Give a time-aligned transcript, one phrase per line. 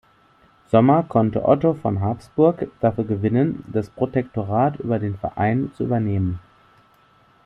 [0.71, 6.39] Sommer konnte Otto von Habsburg dafür gewinnen, das Protektorat über den Verein zu übernehmen.